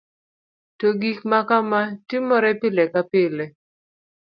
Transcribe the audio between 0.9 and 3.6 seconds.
gik makama timore pile ka pile